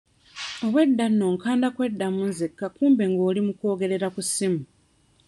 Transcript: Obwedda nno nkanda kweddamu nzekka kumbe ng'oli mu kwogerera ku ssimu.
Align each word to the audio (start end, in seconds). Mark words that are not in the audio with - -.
Obwedda 0.65 1.05
nno 1.09 1.25
nkanda 1.35 1.67
kweddamu 1.75 2.21
nzekka 2.31 2.65
kumbe 2.75 3.03
ng'oli 3.11 3.39
mu 3.47 3.53
kwogerera 3.59 4.07
ku 4.15 4.21
ssimu. 4.27 4.61